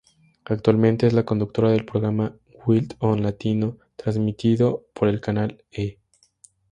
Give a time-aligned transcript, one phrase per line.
[0.45, 5.99] Actualmente es la conductora del programa 'Wild On Latino' transmitido por el canal 'E!